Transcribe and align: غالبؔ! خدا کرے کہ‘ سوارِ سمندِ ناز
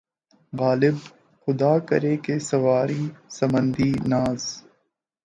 غالبؔ! 0.53 0.97
خدا 1.43 1.73
کرے 1.87 2.13
کہ‘ 2.23 2.35
سوارِ 2.49 2.91
سمندِ 3.37 3.77
ناز 4.11 4.41